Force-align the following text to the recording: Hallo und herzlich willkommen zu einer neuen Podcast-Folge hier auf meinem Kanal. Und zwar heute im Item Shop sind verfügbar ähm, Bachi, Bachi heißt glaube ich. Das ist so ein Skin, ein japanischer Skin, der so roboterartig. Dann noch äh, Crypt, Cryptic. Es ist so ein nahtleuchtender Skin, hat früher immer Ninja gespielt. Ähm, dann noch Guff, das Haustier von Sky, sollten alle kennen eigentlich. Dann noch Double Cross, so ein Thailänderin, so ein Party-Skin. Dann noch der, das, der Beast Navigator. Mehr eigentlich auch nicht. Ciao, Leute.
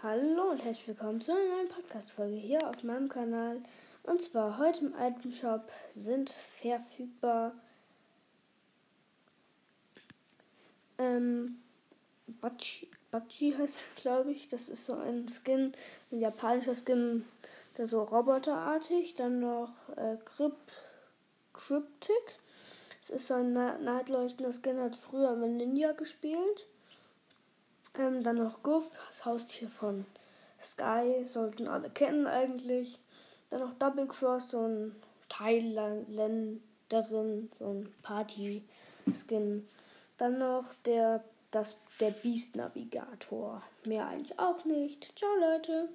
Hallo 0.00 0.50
und 0.52 0.64
herzlich 0.64 0.86
willkommen 0.86 1.20
zu 1.20 1.32
einer 1.32 1.56
neuen 1.56 1.68
Podcast-Folge 1.70 2.36
hier 2.36 2.68
auf 2.68 2.84
meinem 2.84 3.08
Kanal. 3.08 3.60
Und 4.04 4.22
zwar 4.22 4.56
heute 4.56 4.86
im 4.86 4.94
Item 4.96 5.32
Shop 5.32 5.68
sind 5.90 6.30
verfügbar 6.30 7.52
ähm, 10.98 11.58
Bachi, 12.40 12.88
Bachi 13.10 13.56
heißt 13.58 13.82
glaube 13.96 14.30
ich. 14.30 14.46
Das 14.46 14.68
ist 14.68 14.86
so 14.86 14.94
ein 14.94 15.26
Skin, 15.28 15.72
ein 16.12 16.20
japanischer 16.20 16.76
Skin, 16.76 17.24
der 17.76 17.86
so 17.86 18.04
roboterartig. 18.04 19.16
Dann 19.16 19.40
noch 19.40 19.72
äh, 19.96 20.16
Crypt, 20.24 20.74
Cryptic. 21.52 22.38
Es 23.02 23.10
ist 23.10 23.26
so 23.26 23.34
ein 23.34 23.52
nahtleuchtender 23.52 24.52
Skin, 24.52 24.78
hat 24.78 24.94
früher 24.94 25.32
immer 25.32 25.48
Ninja 25.48 25.90
gespielt. 25.90 26.68
Ähm, 27.98 28.22
dann 28.22 28.36
noch 28.36 28.62
Guff, 28.62 28.90
das 29.08 29.24
Haustier 29.24 29.68
von 29.68 30.06
Sky, 30.60 31.24
sollten 31.24 31.68
alle 31.68 31.90
kennen 31.90 32.26
eigentlich. 32.26 32.98
Dann 33.50 33.60
noch 33.60 33.74
Double 33.78 34.06
Cross, 34.06 34.50
so 34.50 34.60
ein 34.60 34.94
Thailänderin, 35.28 36.60
so 37.58 37.66
ein 37.66 37.94
Party-Skin. 38.02 39.66
Dann 40.16 40.38
noch 40.38 40.74
der, 40.84 41.24
das, 41.50 41.80
der 42.00 42.10
Beast 42.10 42.56
Navigator. 42.56 43.62
Mehr 43.84 44.06
eigentlich 44.06 44.38
auch 44.38 44.64
nicht. 44.64 45.12
Ciao, 45.16 45.30
Leute. 45.38 45.88